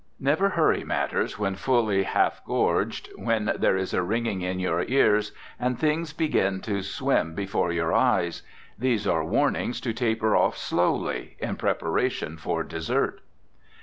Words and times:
Never 0.19 0.49
hurry 0.49 0.83
matters 0.83 1.37
when 1.37 1.53
fully 1.53 2.01
half 2.01 2.43
gorged, 2.43 3.09
when 3.17 3.53
there 3.59 3.77
is 3.77 3.93
a 3.93 4.01
ringing 4.01 4.41
in 4.41 4.59
your 4.59 4.81
ears, 4.85 5.31
and 5.59 5.77
things 5.77 6.11
begin 6.11 6.59
to 6.61 6.81
swim 6.81 7.35
before 7.35 7.71
your 7.71 7.93
eyes. 7.93 8.41
These 8.79 9.05
are 9.05 9.23
warnings 9.23 9.79
to 9.81 9.93
taper 9.93 10.35
off 10.35 10.57
slowly, 10.57 11.35
in 11.37 11.55
preparation 11.55 12.37
for 12.37 12.63
dessert. 12.63 13.21